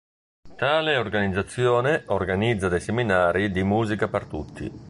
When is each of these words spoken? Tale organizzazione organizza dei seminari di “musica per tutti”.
Tale 0.55 0.97
organizzazione 0.97 2.05
organizza 2.07 2.67
dei 2.69 2.79
seminari 2.79 3.51
di 3.51 3.61
“musica 3.61 4.07
per 4.07 4.25
tutti”. 4.25 4.71